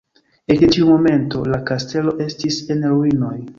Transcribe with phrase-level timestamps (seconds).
[0.53, 3.37] Ekde tiu momento, la kastelo estis en ruinoj.